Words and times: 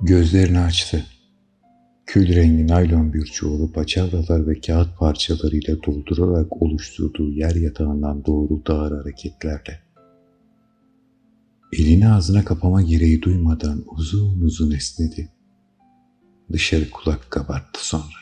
Gözlerini 0.00 0.58
açtı. 0.58 1.06
Kül 2.06 2.34
rengi 2.34 2.66
naylon 2.66 3.12
bir 3.12 3.24
çuvalı 3.24 3.72
paçavralar 3.72 4.46
ve 4.46 4.60
kağıt 4.60 4.98
parçalarıyla 4.98 5.82
doldurarak 5.82 6.62
oluşturduğu 6.62 7.30
yer 7.30 7.54
yatağından 7.54 8.24
doğru 8.24 8.62
ağır 8.68 8.92
hareketlerle. 8.92 9.82
Elini 11.72 12.08
ağzına 12.08 12.44
kapama 12.44 12.82
gereği 12.82 13.22
duymadan 13.22 13.84
uzun 13.96 14.40
uzun 14.40 14.70
esnedi. 14.70 15.28
Dışarı 16.52 16.90
kulak 16.90 17.30
kabarttı 17.30 17.88
sonra. 17.88 18.18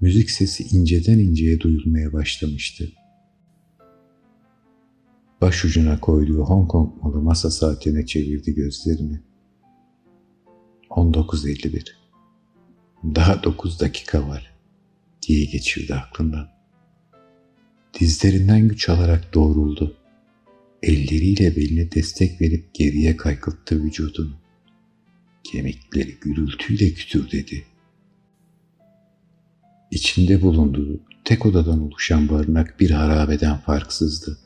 Müzik 0.00 0.30
sesi 0.30 0.76
inceden 0.76 1.18
inceye 1.18 1.60
duyulmaya 1.60 2.12
başlamıştı. 2.12 2.92
Başucuna 5.40 6.00
koyduğu 6.00 6.44
Hong 6.44 6.70
Kong 6.70 7.02
malı 7.02 7.22
masa 7.22 7.50
saatine 7.50 8.06
çevirdi 8.06 8.54
gözlerini. 8.54 9.27
19.51 10.90 11.86
Daha 13.04 13.42
9 13.42 13.80
dakika 13.80 14.28
var 14.28 14.52
diye 15.28 15.44
geçirdi 15.44 15.94
aklından. 15.94 16.48
Dizlerinden 18.00 18.68
güç 18.68 18.88
alarak 18.88 19.34
doğruldu. 19.34 19.96
Elleriyle 20.82 21.56
beline 21.56 21.92
destek 21.92 22.40
verip 22.40 22.74
geriye 22.74 23.16
kaykılttı 23.16 23.84
vücudunu. 23.84 24.34
Kemikleri 25.44 26.16
gürültüyle 26.20 26.92
kütürdedi. 26.92 27.64
İçinde 29.90 30.42
bulunduğu 30.42 31.00
tek 31.24 31.46
odadan 31.46 31.80
oluşan 31.80 32.28
barınak 32.28 32.80
bir 32.80 32.90
harabeden 32.90 33.58
farksızdı. 33.58 34.38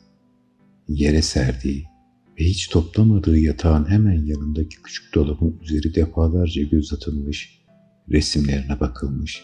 Yere 0.87 1.21
serdiği 1.21 1.92
ve 2.39 2.43
hiç 2.43 2.67
toplamadığı 2.67 3.37
yatağın 3.37 3.89
hemen 3.89 4.25
yanındaki 4.25 4.81
küçük 4.81 5.15
dolabın 5.15 5.59
üzeri 5.61 5.95
defalarca 5.95 6.63
göz 6.63 6.93
atılmış, 6.93 7.63
resimlerine 8.11 8.79
bakılmış 8.79 9.43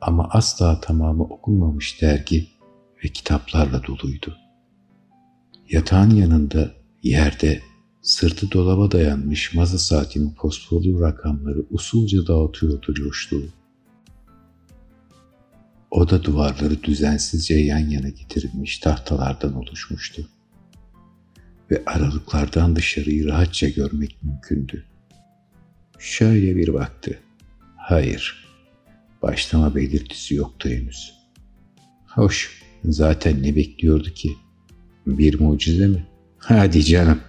ama 0.00 0.28
asla 0.30 0.80
tamamı 0.80 1.22
okunmamış 1.22 2.02
dergi 2.02 2.48
ve 3.04 3.08
kitaplarla 3.08 3.82
doluydu. 3.86 4.36
Yatağın 5.70 6.10
yanında, 6.10 6.74
yerde, 7.02 7.62
sırtı 8.02 8.52
dolaba 8.52 8.90
dayanmış 8.90 9.54
masa 9.54 9.78
saatinin 9.78 10.30
fosforlu 10.30 11.00
rakamları 11.00 11.66
usulca 11.70 12.26
dağıtıyordu 12.26 12.94
loşluğu. 12.98 13.46
Oda 15.90 16.24
duvarları 16.24 16.82
düzensizce 16.82 17.54
yan 17.54 17.78
yana 17.90 18.08
getirilmiş 18.08 18.78
tahtalardan 18.78 19.54
oluşmuştu. 19.54 20.28
Ve 21.70 21.82
aralıklardan 21.86 22.76
dışarıyı 22.76 23.26
rahatça 23.26 23.68
görmek 23.68 24.22
mümkündü. 24.22 24.84
Şöyle 25.98 26.56
bir 26.56 26.74
baktı. 26.74 27.18
Hayır, 27.76 28.46
başlama 29.22 29.74
belirtisi 29.74 30.34
yoktu 30.34 30.68
henüz. 30.68 31.14
Hoş, 32.06 32.62
zaten 32.84 33.42
ne 33.42 33.56
bekliyordu 33.56 34.10
ki? 34.10 34.36
Bir 35.06 35.40
mucize 35.40 35.86
mi? 35.86 36.06
Hadi 36.38 36.84
canım. 36.84 37.20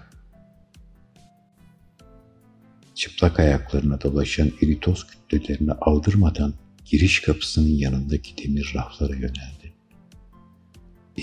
Çıplak 2.94 3.40
ayaklarına 3.40 4.00
dolaşan 4.00 4.50
toz 4.80 5.06
kütlelerini 5.06 5.72
aldırmadan 5.72 6.54
giriş 6.84 7.20
kapısının 7.20 7.68
yanındaki 7.68 8.44
demir 8.44 8.72
raflara 8.74 9.14
yöneldi. 9.14 9.57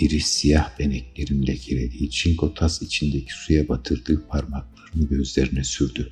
İri 0.01 0.19
siyah 0.19 0.79
beneklerin 0.79 1.47
lekelediği 1.47 2.09
çinko 2.09 2.53
tas 2.53 2.81
içindeki 2.81 3.33
suya 3.33 3.67
batırdığı 3.67 4.27
parmaklarını 4.27 5.09
gözlerine 5.09 5.63
sürdü. 5.63 6.11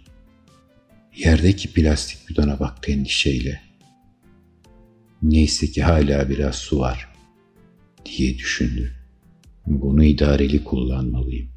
Yerdeki 1.15 1.73
plastik 1.73 2.29
bidona 2.29 2.59
baktı 2.59 2.91
endişeyle. 2.91 3.61
Neyse 5.21 5.67
ki 5.67 5.83
hala 5.83 6.29
biraz 6.29 6.55
su 6.55 6.79
var 6.79 7.13
diye 8.05 8.37
düşündü. 8.37 8.93
Bunu 9.65 10.03
idareli 10.03 10.63
kullanmalıyım. 10.63 11.49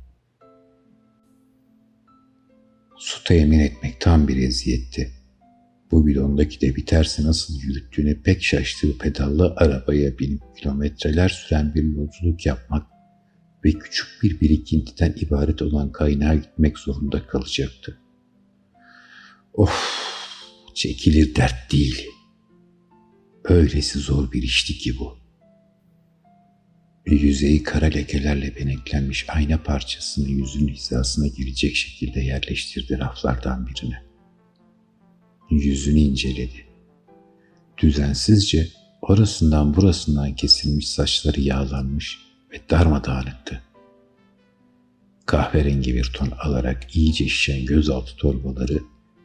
Su 2.98 3.24
temin 3.24 3.58
etmek 3.58 4.00
tam 4.00 4.28
bir 4.28 4.36
eziyetti. 4.36 5.15
Bu 5.90 6.06
bidondaki 6.06 6.60
de 6.60 6.76
biterse 6.76 7.24
nasıl 7.24 7.60
yürüttüğüne 7.60 8.22
pek 8.22 8.44
şaştığı 8.44 8.98
pedallı 8.98 9.54
arabaya 9.56 10.18
binip 10.18 10.42
kilometreler 10.56 11.28
süren 11.28 11.74
bir 11.74 11.82
yolculuk 11.82 12.46
yapmak 12.46 12.86
ve 13.64 13.72
küçük 13.72 14.06
bir 14.22 14.40
birikintiden 14.40 15.14
ibaret 15.16 15.62
olan 15.62 15.92
kaynağa 15.92 16.34
gitmek 16.34 16.78
zorunda 16.78 17.26
kalacaktı. 17.26 17.98
Of, 19.52 19.72
çekilir 20.74 21.34
dert 21.34 21.72
değil. 21.72 22.06
Öylesi 23.44 23.98
zor 23.98 24.32
bir 24.32 24.42
işti 24.42 24.78
ki 24.78 24.98
bu. 24.98 25.18
Yüzeyi 27.06 27.62
kara 27.62 27.86
lekelerle 27.86 28.56
beneklenmiş 28.56 29.26
ayna 29.28 29.62
parçasını 29.62 30.28
yüzün 30.28 30.68
hizasına 30.68 31.26
girecek 31.26 31.76
şekilde 31.76 32.20
yerleştirdi 32.20 32.98
raflardan 32.98 33.66
birine. 33.66 34.05
Yüzünü 35.50 35.98
inceledi. 35.98 36.66
Düzensizce 37.78 38.68
orasından 39.02 39.76
burasından 39.76 40.34
kesilmiş 40.34 40.88
saçları 40.88 41.40
yağlanmış 41.40 42.18
ve 42.52 42.60
darmadağınıktı. 42.70 43.62
Kahverengi 45.26 45.94
bir 45.94 46.12
ton 46.14 46.30
alarak 46.44 46.96
iyice 46.96 47.28
şişen 47.28 47.64
gözaltı 47.64 48.16
torbaları 48.16 48.78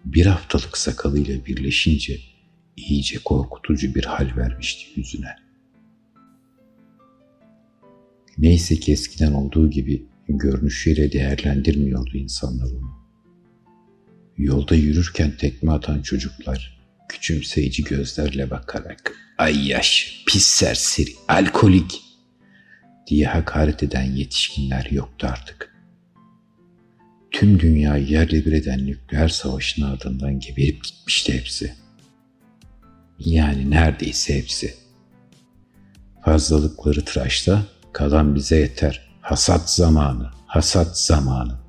bir 0.06 0.26
haftalık 0.26 0.78
sakalıyla 0.78 1.46
birleşince 1.46 2.20
iyice 2.78 3.18
korkutucu 3.18 3.96
bir 3.96 4.04
hal 4.04 4.38
vermişti 4.38 4.86
yüzüne.'' 4.96 5.52
Neyse 8.42 8.76
ki 8.76 8.92
eskiden 8.92 9.34
olduğu 9.34 9.70
gibi 9.70 10.06
görünüşüyle 10.28 11.12
değerlendirmiyordu 11.12 12.18
insanlar 12.18 12.72
onu. 12.72 13.01
Yolda 14.38 14.76
yürürken 14.76 15.38
tekme 15.38 15.72
atan 15.72 16.02
çocuklar 16.02 16.82
küçümseyici 17.10 17.84
gözlerle 17.84 18.50
bakarak 18.50 19.14
ay 19.38 19.68
yaş, 19.68 20.24
pis 20.28 20.46
serseri, 20.46 21.10
alkolik 21.28 22.02
diye 23.08 23.28
hakaret 23.28 23.84
eden 23.84 24.04
yetişkinler 24.04 24.86
yoktu 24.92 25.28
artık. 25.32 25.76
Tüm 27.32 27.60
dünyayı 27.60 28.08
yerle 28.08 28.46
bir 28.46 28.52
eden 28.52 28.86
nükleer 28.86 29.28
savaşın 29.28 29.82
ardından 29.82 30.40
geberip 30.40 30.84
gitmişti 30.84 31.34
hepsi. 31.34 31.74
Yani 33.20 33.70
neredeyse 33.72 34.38
hepsi. 34.38 34.76
Fazlalıkları 36.26 37.06
tıraşta, 37.06 37.66
Kalan 37.94 38.36
bize 38.36 38.56
yeter. 38.56 39.12
Hasat 39.22 39.70
zamanı, 39.70 40.30
hasat 40.46 41.00
zamanı. 41.00 41.60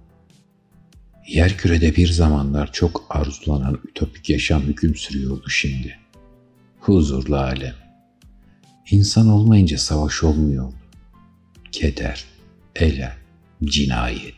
Yer 1.33 1.57
kürede 1.57 1.97
bir 1.97 2.09
zamanlar 2.09 2.73
çok 2.73 3.07
arzulanan 3.11 3.81
ütopik 3.89 4.31
yaşam 4.31 4.63
hüküm 4.63 4.95
sürüyordu 4.95 5.51
şimdi. 5.51 5.99
Huzurlu 6.81 7.37
alem. 7.37 7.75
İnsan 8.91 9.29
olmayınca 9.29 9.79
savaş 9.79 10.23
olmuyordu. 10.23 10.75
Keder, 11.73 12.25
elem, 12.77 13.15
cinayet, 13.65 14.35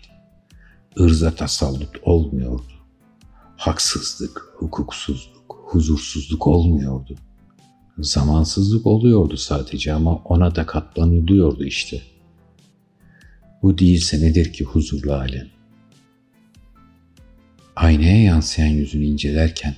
ırza 1.01 1.35
tasallut 1.35 1.97
olmuyordu. 2.03 2.73
Haksızlık, 3.57 4.55
hukuksuzluk, 4.59 5.65
huzursuzluk 5.67 6.47
olmuyordu.'' 6.47 7.35
Zamansızlık 7.99 8.87
oluyordu 8.87 9.37
sadece 9.37 9.93
ama 9.93 10.17
ona 10.17 10.55
da 10.55 10.67
katlanılıyordu 10.67 11.65
işte. 11.65 12.03
Bu 13.63 13.79
değilse 13.79 14.21
nedir 14.21 14.53
ki 14.53 14.65
huzurlu 14.65 15.13
alem? 15.13 15.49
Aynaya 17.77 18.23
yansıyan 18.23 18.69
yüzünü 18.69 19.05
incelerken 19.05 19.75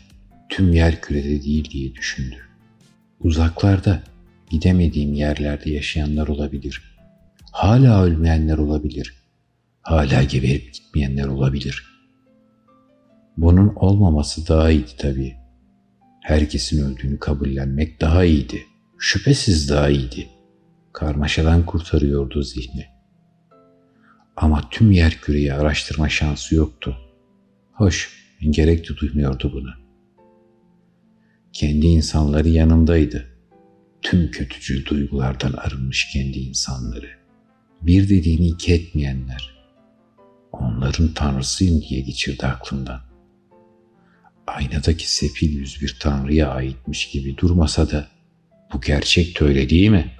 tüm 0.48 0.72
yer 0.72 1.00
kürede 1.00 1.42
değil 1.42 1.70
diye 1.70 1.94
düşündü. 1.94 2.36
Uzaklarda, 3.20 4.02
gidemediğim 4.50 5.14
yerlerde 5.14 5.70
yaşayanlar 5.70 6.28
olabilir. 6.28 6.82
Hala 7.52 8.02
ölmeyenler 8.04 8.58
olabilir. 8.58 9.14
Hala 9.82 10.22
geberip 10.22 10.74
gitmeyenler 10.74 11.26
olabilir. 11.26 11.84
Bunun 13.36 13.74
olmaması 13.74 14.48
daha 14.48 14.70
iyiydi 14.70 14.90
tabii 14.98 15.36
herkesin 16.22 16.84
öldüğünü 16.84 17.18
kabullenmek 17.18 18.00
daha 18.00 18.24
iyiydi. 18.24 18.62
Şüphesiz 18.98 19.70
daha 19.70 19.88
iyiydi. 19.88 20.28
Karmaşadan 20.92 21.66
kurtarıyordu 21.66 22.42
zihni. 22.42 22.86
Ama 24.36 24.70
tüm 24.70 24.90
yer 24.90 25.20
küreyi 25.20 25.54
araştırma 25.54 26.08
şansı 26.08 26.54
yoktu. 26.54 26.96
Hoş, 27.76 28.10
gerek 28.50 28.88
de 28.88 28.96
duymuyordu 28.96 29.52
bunu. 29.52 29.70
Kendi 31.52 31.86
insanları 31.86 32.48
yanındaydı. 32.48 33.26
Tüm 34.02 34.30
kötücül 34.30 34.86
duygulardan 34.86 35.52
arınmış 35.52 36.08
kendi 36.12 36.38
insanları. 36.38 37.10
Bir 37.82 38.08
dediğini 38.08 38.46
iki 38.46 38.74
etmeyenler. 38.74 39.56
Onların 40.52 41.14
tanrısıyım 41.14 41.82
diye 41.82 42.00
geçirdi 42.00 42.46
aklından. 42.46 43.00
aynadaki 44.46 45.14
sefil 45.14 45.52
yüz 45.52 45.82
bir 45.82 45.96
tanrıya 46.00 46.50
aitmiş 46.50 47.10
gibi 47.10 47.38
durmasa 47.38 47.90
da 47.90 48.08
bu 48.72 48.80
gerçek 48.80 49.40
de 49.40 49.44
öyle 49.44 49.70
değil 49.70 49.90
mi? 49.90 50.12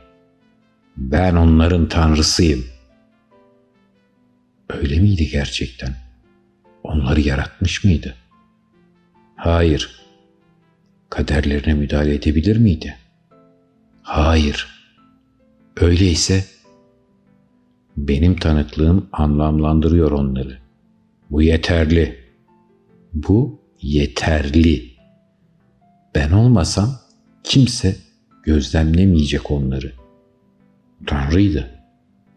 Ben 0.97 1.35
onların 1.35 1.89
tanrısıyım. 1.89 2.65
Öyle 4.69 5.01
miydi 5.01 5.29
gerçekten? 5.31 6.06
Onları 6.87 7.21
yaratmış 7.21 7.85
mıydı? 7.85 8.15
Hayır. 9.37 10.01
Kaderlerine 11.11 11.75
müdahale 11.75 12.15
edebilir 12.15 12.57
miydi? 12.57 12.97
Hayır. 14.03 14.69
Öyleyse 15.77 16.45
benim 17.97 18.37
tanıklığım 18.37 19.09
anlamlandırıyor 19.13 20.11
onları. 20.11 20.59
Bu 21.31 21.43
yeterli. 21.43 22.25
Bu 23.13 23.61
yeterli. 23.83 24.91
Ben 26.15 26.31
olmasam 26.31 26.89
kimse 27.45 27.97
gözlemlemeyecek 28.43 29.51
onları. 29.51 29.93
Tanrıydı. 31.07 31.71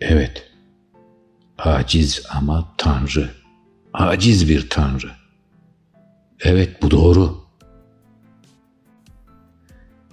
Evet. 0.02 0.52
Aciz 1.58 2.26
ama 2.32 2.74
Tanrı. 2.78 3.39
Aciz 3.94 4.50
bir 4.50 4.70
Tanrı. 4.70 5.12
Evet 6.44 6.82
bu 6.82 6.92
doğru. 6.92 7.38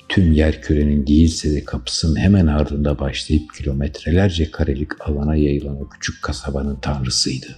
Tüm 0.08 0.32
yer 0.32 0.62
kürenin 0.62 1.06
değilse 1.06 1.55
de 1.55 1.64
kapısının 1.64 2.17
hemen 2.17 2.46
ardında 2.46 2.99
başlayıp 2.99 3.55
kilometrelerce 3.55 4.50
karelik 4.50 5.08
alana 5.08 5.37
yayılan 5.37 5.81
o 5.81 5.88
küçük 5.88 6.23
kasabanın 6.23 6.76
tanrısıydı. 6.76 7.56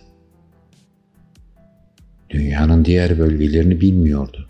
Dünyanın 2.30 2.84
diğer 2.84 3.18
bölgelerini 3.18 3.80
bilmiyordu. 3.80 4.48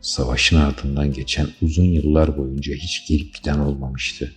Savaşın 0.00 0.56
ardından 0.56 1.12
geçen 1.12 1.46
uzun 1.62 1.84
yıllar 1.84 2.36
boyunca 2.38 2.74
hiç 2.74 3.08
gelip 3.08 3.34
giden 3.34 3.58
olmamıştı. 3.58 4.32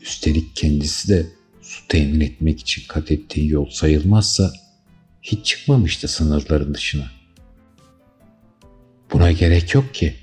Üstelik 0.00 0.56
kendisi 0.56 1.08
de 1.08 1.26
su 1.60 1.88
temin 1.88 2.20
etmek 2.20 2.60
için 2.60 2.82
kat 2.88 3.10
ettiği 3.10 3.48
yol 3.48 3.70
sayılmazsa 3.70 4.52
hiç 5.22 5.46
çıkmamıştı 5.46 6.08
sınırların 6.08 6.74
dışına. 6.74 7.10
Buna 9.12 9.32
gerek 9.32 9.74
yok 9.74 9.94
ki. 9.94 10.16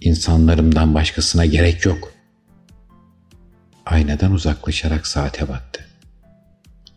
İnsanlarımdan 0.00 0.94
başkasına 0.94 1.46
gerek 1.46 1.86
yok. 1.86 2.12
Aynadan 3.86 4.32
uzaklaşarak 4.32 5.06
saate 5.06 5.48
baktı. 5.48 5.84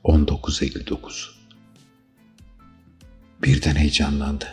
19.59 0.04 1.30
Birden 3.44 3.76
heyecanlandı. 3.76 4.46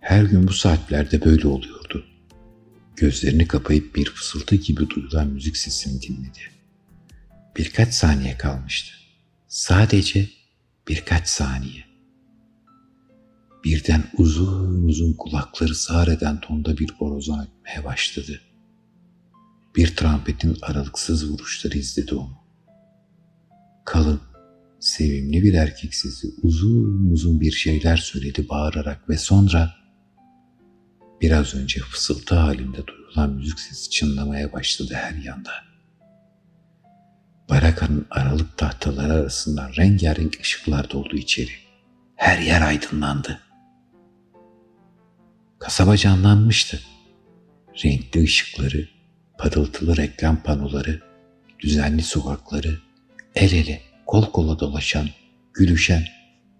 Her 0.00 0.22
gün 0.22 0.48
bu 0.48 0.52
saatlerde 0.52 1.24
böyle 1.24 1.46
oluyordu. 1.46 2.06
Gözlerini 2.96 3.48
kapayıp 3.48 3.96
bir 3.96 4.10
fısıltı 4.10 4.56
gibi 4.56 4.90
duyulan 4.90 5.26
müzik 5.26 5.56
sesini 5.56 6.02
dinledi. 6.02 6.40
Birkaç 7.56 7.94
saniye 7.94 8.38
kalmıştı. 8.38 8.94
Sadece 9.48 10.28
birkaç 10.88 11.28
saniye. 11.28 11.91
Birden 13.64 14.04
uzun 14.18 14.88
uzun 14.88 15.12
kulakları 15.12 15.74
sağır 15.74 16.08
eden 16.08 16.40
tonda 16.40 16.78
bir 16.78 16.90
borazan 17.00 17.46
ötmeye 17.46 17.84
başladı. 17.84 18.40
Bir 19.76 19.96
trampetin 19.96 20.56
aralıksız 20.62 21.30
vuruşları 21.30 21.78
izledi 21.78 22.14
onu. 22.14 22.42
Kalın, 23.84 24.20
sevimli 24.80 25.42
bir 25.42 25.54
erkek 25.54 25.94
sesi 25.94 26.28
uzun 26.42 27.10
uzun 27.12 27.40
bir 27.40 27.52
şeyler 27.52 27.96
söyledi 27.96 28.48
bağırarak 28.48 29.08
ve 29.08 29.16
sonra 29.16 29.74
biraz 31.20 31.54
önce 31.54 31.80
fısıltı 31.80 32.34
halinde 32.34 32.86
duyulan 32.86 33.30
müzik 33.30 33.60
sesi 33.60 33.90
çınlamaya 33.90 34.52
başladı 34.52 34.94
her 34.94 35.14
yanda. 35.14 35.50
Barakanın 37.50 38.06
aralık 38.10 38.58
tahtaları 38.58 39.12
arasından 39.12 39.72
rengarenk 39.76 40.40
ışıklar 40.40 40.90
doldu 40.90 41.16
içeri. 41.16 41.50
Her 42.16 42.38
yer 42.38 42.62
aydınlandı. 42.62 43.40
Kasaba 45.62 45.96
canlanmıştı. 45.96 46.80
Renkli 47.84 48.22
ışıkları, 48.22 48.88
parıltılı 49.38 49.96
reklam 49.96 50.42
panoları, 50.42 51.02
düzenli 51.60 52.02
sokakları, 52.02 52.78
el 53.34 53.52
ele, 53.52 53.80
kol 54.06 54.32
kola 54.32 54.58
dolaşan, 54.58 55.08
gülüşen, 55.54 56.04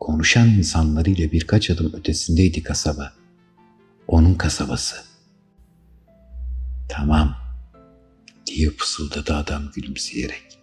konuşan 0.01 0.49
insanlarıyla 0.49 1.33
birkaç 1.33 1.71
adım 1.71 1.93
ötesindeydi 1.95 2.63
kasaba. 2.63 3.13
Onun 4.09 4.35
kasabası. 4.35 4.97
Tamam, 6.89 7.37
diye 8.47 8.71
fısıldadı 8.71 9.35
adam 9.35 9.71
gülümseyerek. 9.75 10.59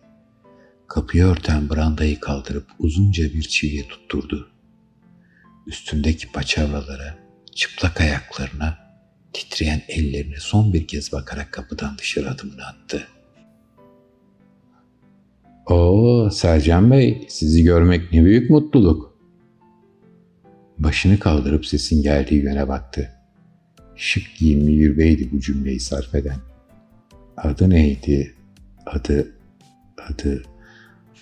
Kapıyı 0.87 1.25
örten 1.25 1.69
brandayı 1.69 2.19
kaldırıp 2.19 2.67
uzunca 2.79 3.23
bir 3.23 3.43
çiviye 3.43 3.87
tutturdu. 3.87 4.51
Üstündeki 5.67 6.31
paçavralara, 6.31 7.28
çıplak 7.59 8.01
ayaklarına, 8.01 8.77
titreyen 9.33 9.81
ellerine 9.87 10.35
son 10.39 10.73
bir 10.73 10.87
kez 10.87 11.11
bakarak 11.11 11.51
kapıdan 11.51 11.97
dışarı 11.97 12.29
adımını 12.29 12.65
attı. 12.65 13.07
Oo 15.65 16.29
Sercan 16.29 16.91
Bey, 16.91 17.25
sizi 17.29 17.63
görmek 17.63 18.13
ne 18.13 18.25
büyük 18.25 18.49
mutluluk. 18.49 19.17
Başını 20.77 21.19
kaldırıp 21.19 21.65
sesin 21.65 22.01
geldiği 22.01 22.43
yöne 22.43 22.67
baktı. 22.67 23.09
Şık 23.95 24.23
giyimli 24.37 24.79
bir 24.79 24.97
beydi 24.97 25.29
bu 25.31 25.39
cümleyi 25.39 25.79
sarf 25.79 26.15
eden. 26.15 26.37
Adı 27.37 27.69
neydi? 27.69 28.35
Adı, 28.85 29.35
adı... 30.09 30.43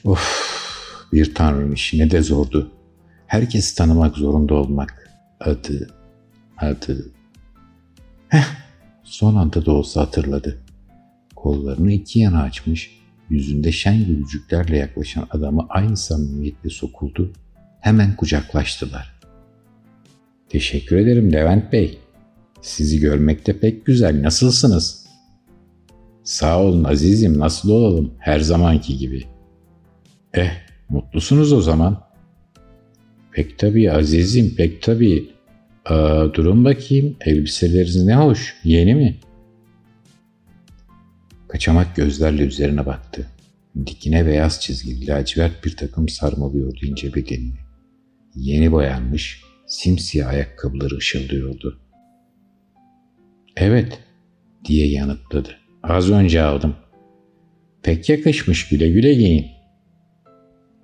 Of, 0.03 1.09
bir 1.13 1.35
tanrının 1.35 1.71
işi 1.71 1.99
ne 1.99 2.11
de 2.11 2.21
zordu. 2.21 2.71
Herkesi 3.27 3.75
tanımak 3.75 4.17
zorunda 4.17 4.53
olmak. 4.53 5.11
Adı, 5.39 5.96
adı. 6.57 7.11
Heh, 8.29 8.45
son 9.03 9.35
anda 9.35 9.65
da 9.65 9.71
olsa 9.71 10.01
hatırladı. 10.01 10.57
Kollarını 11.35 11.91
iki 11.91 12.19
yana 12.19 12.41
açmış, 12.41 12.99
yüzünde 13.29 13.71
şen 13.71 14.05
gülücüklerle 14.05 14.77
yaklaşan 14.77 15.27
adamı 15.31 15.65
aynı 15.69 15.97
samimiyetle 15.97 16.69
sokuldu. 16.69 17.31
Hemen 17.79 18.15
kucaklaştılar. 18.15 19.19
Teşekkür 20.49 20.95
ederim 20.97 21.33
Levent 21.33 21.71
Bey. 21.71 21.99
Sizi 22.61 22.99
görmek 22.99 23.47
de 23.47 23.59
pek 23.59 23.85
güzel. 23.85 24.23
Nasılsınız? 24.23 25.05
Sağ 26.23 26.59
olun 26.61 26.83
azizim. 26.83 27.39
Nasıl 27.39 27.69
olalım? 27.69 28.13
Her 28.19 28.39
zamanki 28.39 28.97
gibi. 28.97 29.25
Eh, 30.33 30.51
mutlusunuz 30.89 31.53
o 31.53 31.61
zaman. 31.61 32.03
Pek 33.31 33.59
tabii 33.59 33.91
azizim, 33.91 34.55
pek 34.55 34.81
tabii. 34.81 35.36
Aa, 35.89 36.33
durun 36.33 36.65
bakayım, 36.65 37.15
elbiseleriniz 37.21 38.05
ne 38.05 38.15
hoş, 38.15 38.55
yeni 38.63 38.95
mi? 38.95 39.17
Kaçamak 41.47 41.95
gözlerle 41.95 42.43
üzerine 42.43 42.85
baktı. 42.85 43.27
Dikine 43.85 44.25
beyaz 44.25 44.61
çizgili 44.61 45.07
lacivert 45.07 45.65
bir 45.65 45.77
takım 45.77 46.09
sarmalıyordu 46.09 46.79
ince 46.83 47.15
bedenini. 47.15 47.57
Yeni 48.35 48.71
boyanmış, 48.71 49.41
simsiyah 49.67 50.29
ayakkabıları 50.29 50.95
ışıldıyordu. 50.97 51.79
Evet, 53.55 53.99
diye 54.65 54.87
yanıtladı. 54.87 55.57
Az 55.83 56.11
önce 56.11 56.41
aldım. 56.41 56.75
Pek 57.83 58.09
yakışmış 58.09 58.69
güle 58.69 58.89
güle 58.89 59.13
giyin. 59.13 59.47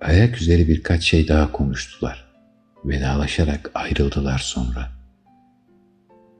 Ayak 0.00 0.40
üzeri 0.40 0.68
birkaç 0.68 1.02
şey 1.02 1.28
daha 1.28 1.52
konuştular. 1.52 2.23
Vedalaşarak 2.84 3.70
ayrıldılar 3.74 4.38
sonra. 4.38 4.92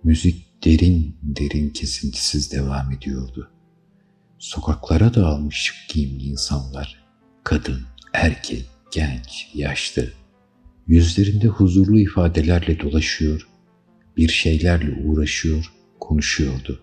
Müzik 0.05 0.65
derin 0.65 1.17
derin 1.23 1.71
kesintisiz 1.71 2.53
devam 2.53 2.93
ediyordu. 2.93 3.51
Sokaklara 4.39 5.15
dağılmış 5.15 5.57
şık 5.57 5.95
giyimli 5.95 6.23
insanlar, 6.23 7.05
kadın, 7.45 7.83
erkek, 8.13 8.67
genç, 8.93 9.51
yaşlı, 9.55 10.13
yüzlerinde 10.87 11.47
huzurlu 11.47 11.99
ifadelerle 11.99 12.81
dolaşıyor, 12.81 13.49
bir 14.17 14.29
şeylerle 14.29 15.03
uğraşıyor, 15.05 15.73
konuşuyordu. 16.01 16.83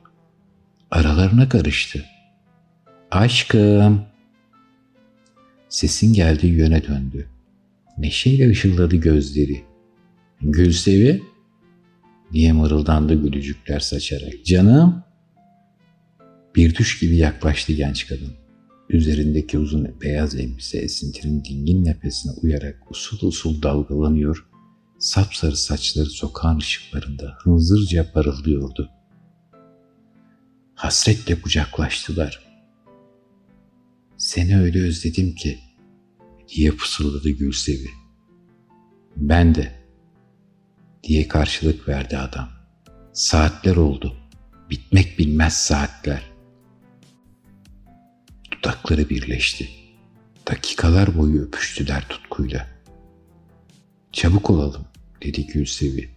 Aralarına 0.91 1.49
karıştı. 1.49 2.05
Aşkım. 3.11 4.05
Sesin 5.69 6.13
geldiği 6.13 6.53
yöne 6.53 6.83
döndü. 6.83 7.27
Neşeyle 8.01 8.49
ışıldadı 8.49 8.95
gözleri. 8.95 9.61
Gülsevi 10.41 11.23
diye 12.33 12.53
mırıldandı 12.53 13.13
gülücükler 13.13 13.79
saçarak. 13.79 14.45
Canım. 14.45 15.03
Bir 16.55 16.75
düş 16.75 16.99
gibi 16.99 17.17
yaklaştı 17.17 17.73
genç 17.73 18.07
kadın. 18.07 18.33
Üzerindeki 18.89 19.59
uzun 19.59 20.01
beyaz 20.01 20.35
elbise 20.35 20.77
esintinin 20.77 21.43
dingin 21.43 21.85
nefesine 21.85 22.31
uyarak 22.31 22.91
usul 22.91 23.27
usul 23.27 23.61
dalgalanıyor, 23.61 24.51
Sapsarı 25.01 25.57
saçları 25.57 26.05
sokağın 26.05 26.57
ışıklarında 26.57 27.37
hınzırca 27.43 28.11
parıldıyordu. 28.11 28.89
Hasretle 30.75 31.41
kucaklaştılar. 31.41 32.39
Seni 34.17 34.59
öyle 34.59 34.81
özledim 34.81 35.35
ki 35.35 35.59
diye 36.55 36.71
fısıldadı 36.71 37.29
Gülsevi. 37.29 37.89
Ben 39.15 39.55
de 39.55 39.71
diye 41.03 41.27
karşılık 41.27 41.87
verdi 41.87 42.17
adam. 42.17 42.49
Saatler 43.13 43.75
oldu. 43.75 44.17
Bitmek 44.69 45.19
bilmez 45.19 45.53
saatler. 45.53 46.31
Dudakları 48.51 49.09
birleşti. 49.09 49.69
Dakikalar 50.47 51.17
boyu 51.17 51.41
öpüştüler 51.41 52.07
tutkuyla. 52.09 52.67
Çabuk 54.11 54.49
olalım 54.49 54.85
dedi 55.23 55.47
Gülsevi. 55.47 56.09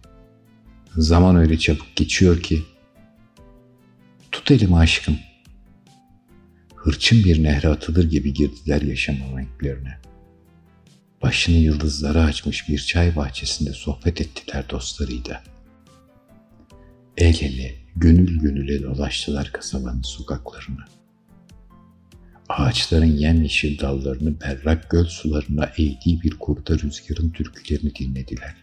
Zaman 0.97 1.35
öyle 1.35 1.59
çabuk 1.59 1.95
geçiyor 1.95 2.41
ki. 2.41 2.63
Tut 4.31 4.51
elimi 4.51 4.77
aşkım. 4.77 5.17
Hırçın 6.75 7.23
bir 7.23 7.43
nehre 7.43 7.67
atılır 7.67 8.09
gibi 8.09 8.33
girdiler 8.33 8.81
yaşamın 8.81 9.37
renklerine. 9.37 10.05
Başını 11.25 11.55
yıldızlara 11.55 12.23
açmış 12.23 12.69
bir 12.69 12.79
çay 12.79 13.15
bahçesinde 13.15 13.73
sohbet 13.73 14.21
ettiler 14.21 14.69
dostlarıyla. 14.69 15.43
El 17.17 17.41
ele, 17.41 17.75
gönül 17.95 18.39
gönüle 18.39 18.83
dolaştılar 18.83 19.51
kasabanın 19.51 20.01
sokaklarını. 20.01 20.85
Ağaçların 22.49 23.17
yemyeşil 23.17 23.79
dallarını 23.79 24.41
berrak 24.41 24.89
göl 24.89 25.05
sularına 25.05 25.65
eğdiği 25.77 26.21
bir 26.21 26.39
kurda 26.39 26.79
rüzgarın 26.79 27.29
türkülerini 27.29 27.95
dinlediler. 27.95 28.55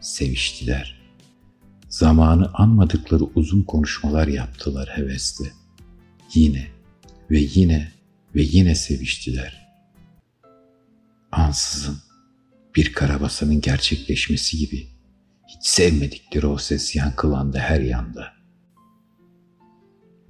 Seviştiler. 0.00 1.00
Zamanı 1.88 2.50
anmadıkları 2.54 3.24
uzun 3.24 3.62
konuşmalar 3.62 4.26
yaptılar 4.26 4.88
hevesle. 4.94 5.52
Yine 6.34 6.66
ve 7.30 7.38
yine 7.38 7.92
ve 8.34 8.42
yine 8.42 8.74
seviştiler. 8.74 9.67
Ansızın 11.38 11.98
bir 12.76 12.92
karabasanın 12.92 13.60
gerçekleşmesi 13.60 14.58
gibi 14.58 14.88
hiç 15.48 15.66
sevmedikleri 15.66 16.46
o 16.46 16.58
ses 16.58 16.96
yankılandı 16.96 17.58
her 17.58 17.80
yanda. 17.80 18.32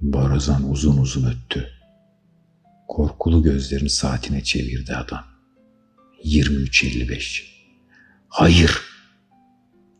Borazan 0.01 0.71
uzun 0.71 0.97
uzun 0.97 1.29
öttü. 1.29 1.69
Korkulu 2.87 3.43
gözlerini 3.43 3.89
saatine 3.89 4.43
çevirdi 4.43 4.95
adam. 4.95 5.25
23.55. 6.23 7.43
Hayır. 8.27 8.81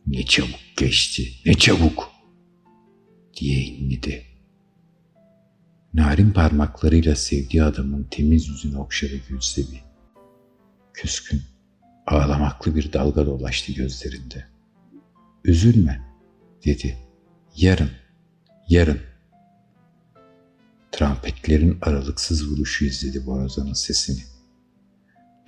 Ne 0.06 0.24
çabuk 0.24 0.60
geçti, 0.76 1.28
ne 1.46 1.54
çabuk. 1.54 2.10
Diye 3.40 3.62
inledi. 3.62 4.26
Narin 5.94 6.30
parmaklarıyla 6.30 7.16
sevdiği 7.16 7.62
adamın 7.62 8.06
temiz 8.10 8.48
yüzünü 8.48 8.76
okşadı 8.76 9.16
Gülsevi. 9.28 9.89
Küskün, 11.00 11.42
ağlamaklı 12.06 12.76
bir 12.76 12.92
dalga 12.92 13.26
dolaştı 13.26 13.72
gözlerinde. 13.72 14.44
Üzülme, 15.44 16.00
dedi. 16.64 16.98
Yarın, 17.56 17.90
yarın. 18.68 19.00
Trampetlerin 20.92 21.78
aralıksız 21.82 22.50
vuruşu 22.50 22.84
izledi 22.84 23.26
borazanın 23.26 23.72
sesini. 23.72 24.20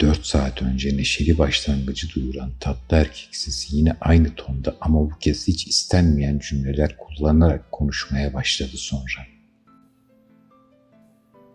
Dört 0.00 0.26
saat 0.26 0.62
önce 0.62 0.96
neşeli 0.96 1.38
başlangıcı 1.38 2.14
duyuran 2.14 2.52
tatlı 2.60 2.96
erkek 2.96 3.28
sesi 3.32 3.76
yine 3.76 3.96
aynı 4.00 4.34
tonda 4.34 4.76
ama 4.80 5.00
bu 5.00 5.18
kez 5.20 5.48
hiç 5.48 5.66
istenmeyen 5.66 6.38
cümleler 6.38 6.96
kullanarak 6.96 7.72
konuşmaya 7.72 8.34
başladı 8.34 8.76
sonra. 8.76 9.31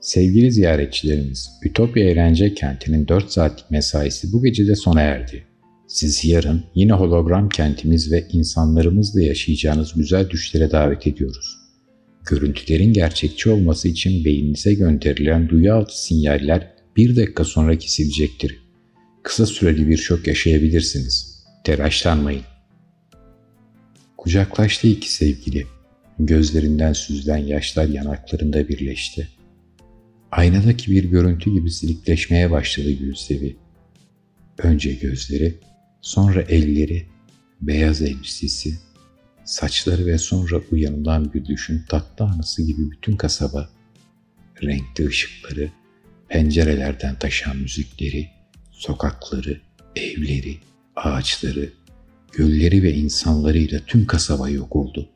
Sevgili 0.08 0.52
ziyaretçilerimiz, 0.52 1.50
Ütopya 1.64 2.10
Eğlence 2.10 2.54
Kenti'nin 2.54 3.08
4 3.08 3.32
saatlik 3.32 3.72
mesaisi 3.72 4.34
bu 4.34 4.44
gece 4.44 4.68
de 4.68 4.76
sona 4.76 5.02
erdi. 5.02 5.44
Siz 5.88 6.26
yarın 6.26 6.64
yine 6.76 6.94
hologram 6.94 7.50
kentimiz 7.50 8.12
ve 8.12 8.28
insanlarımızla 8.32 9.22
yaşayacağınız 9.22 9.94
güzel 9.96 10.30
düşlere 10.30 10.72
davet 10.72 11.08
ediyoruz. 11.08 11.58
Görüntülerin 12.30 12.94
gerçekçi 12.94 13.50
olması 13.50 13.88
için 13.88 14.26
beyninize 14.26 14.74
gönderilen 14.74 15.50
duyu 15.50 15.74
altı 15.74 16.04
sinyaller 16.04 16.74
bir 16.98 17.16
dakika 17.16 17.44
sonra 17.44 17.78
kesilecektir. 17.78 18.60
Kısa 19.24 19.46
süreli 19.46 19.88
bir 19.88 19.98
şok 19.98 20.28
yaşayabilirsiniz. 20.28 21.44
Telaşlanmayın. 21.64 22.44
Kucaklaştı 24.18 24.88
iki 24.88 25.14
sevgili. 25.14 25.66
Gözlerinden 26.20 26.94
süzülen 26.94 27.38
yaşlar 27.38 27.86
yanaklarında 27.86 28.68
birleşti. 28.68 29.37
Aynadaki 30.32 30.92
bir 30.92 31.04
görüntü 31.04 31.54
gibi 31.54 31.72
silikleşmeye 31.72 32.52
başladı 32.52 32.92
Gülsevi. 32.92 33.56
Önce 34.58 34.94
gözleri, 34.94 35.56
sonra 36.02 36.42
elleri, 36.42 37.06
beyaz 37.62 38.02
elbisesi, 38.02 38.80
saçları 39.46 40.06
ve 40.06 40.18
sonra 40.18 40.62
uyanılan 40.72 41.34
bir 41.34 41.46
düşün 41.46 41.84
tatlı 41.90 42.26
anısı 42.26 42.64
gibi 42.64 42.92
bütün 42.92 43.16
kasaba, 43.16 43.70
renkli 44.64 45.08
ışıkları, 45.08 45.72
pencerelerden 46.28 47.20
taşan 47.20 47.58
müzikleri, 47.58 48.28
sokakları, 48.72 49.62
evleri, 49.96 50.58
ağaçları, 50.96 51.70
gölleri 52.32 52.84
ve 52.84 52.94
insanlarıyla 52.94 53.80
tüm 53.88 54.06
kasaba 54.06 54.50
yok 54.50 54.76
oldu. 54.76 55.10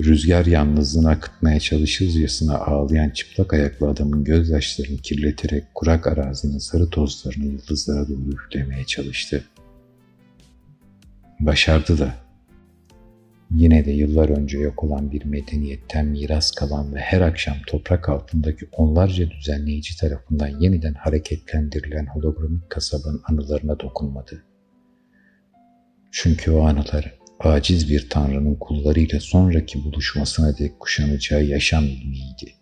Rüzgar 0.00 0.46
yalnızlığını 0.46 1.10
akıtmaya 1.10 1.60
çalışırcasına 1.60 2.58
ağlayan 2.58 3.10
çıplak 3.10 3.54
ayaklı 3.54 3.88
adamın 3.88 4.24
gözyaşlarını 4.24 4.96
kirleterek 4.96 5.64
kurak 5.74 6.06
arazinin 6.06 6.58
sarı 6.58 6.90
tozlarını 6.90 7.44
yıldızlara 7.44 8.08
doğru 8.08 8.30
üflemeye 8.32 8.84
çalıştı. 8.84 9.44
Başardı 11.40 11.98
da. 11.98 12.14
Yine 13.54 13.84
de 13.84 13.90
yıllar 13.90 14.28
önce 14.28 14.58
yok 14.58 14.84
olan 14.84 15.12
bir 15.12 15.24
medeniyetten 15.24 16.06
miras 16.06 16.50
kalan 16.50 16.94
ve 16.94 17.00
her 17.00 17.20
akşam 17.20 17.56
toprak 17.66 18.08
altındaki 18.08 18.68
onlarca 18.72 19.30
düzenleyici 19.30 19.96
tarafından 19.96 20.48
yeniden 20.60 20.94
hareketlendirilen 20.94 22.06
hologramik 22.06 22.70
kasabanın 22.70 23.22
anılarına 23.24 23.80
dokunmadı. 23.80 24.44
Çünkü 26.10 26.50
o 26.50 26.60
anılar 26.60 27.17
aciz 27.40 27.90
bir 27.90 28.08
tanrının 28.10 28.54
kullarıyla 28.54 29.20
sonraki 29.20 29.84
buluşmasına 29.84 30.58
dek 30.58 30.80
kuşanacağı 30.80 31.44
yaşam 31.44 31.84
ilmiydi. 31.84 32.57